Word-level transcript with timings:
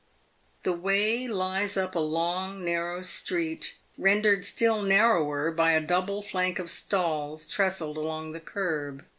The 0.63 0.73
way 0.73 1.27
lies 1.27 1.77
up 1.77 1.93
a 1.93 1.99
long, 1.99 2.65
narrow 2.65 3.03
street, 3.03 3.77
rendered 3.99 4.43
still 4.43 4.81
narrower 4.81 5.51
by 5.51 5.73
a 5.73 5.79
double 5.79 6.23
flank 6.23 6.57
of 6.57 6.71
stalls 6.71 7.45
trestled 7.47 7.97
along 7.97 8.31
the 8.31 8.39
kerb. 8.39 9.05